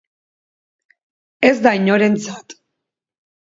[1.51, 2.49] Ez da inorentzat.